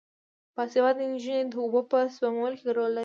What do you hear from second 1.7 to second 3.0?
په سپمولو کې رول لري.